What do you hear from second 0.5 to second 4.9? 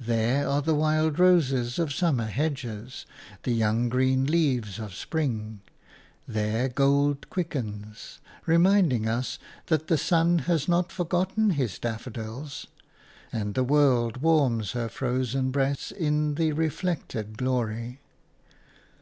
the wild roses of summer hedges, the young green leaves